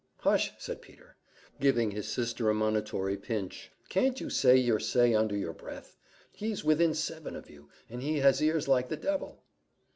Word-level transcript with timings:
"Hush!" 0.21 0.51
said 0.57 0.81
Peter, 0.81 1.15
giving 1.59 1.91
his 1.91 2.07
sister 2.07 2.49
a 2.49 2.55
monitory 2.55 3.15
pinch 3.17 3.69
"can't 3.87 4.19
you 4.19 4.31
say 4.31 4.57
your 4.57 4.79
say 4.79 5.13
under 5.13 5.37
your 5.37 5.53
breath? 5.53 5.95
he's 6.31 6.63
within 6.65 6.95
seven 6.95 7.35
of 7.35 7.51
you, 7.51 7.69
and 7.87 8.01
he 8.01 8.17
has 8.17 8.41
ears 8.41 8.67
like 8.67 8.89
the 8.89 8.97
devil." 8.97 9.43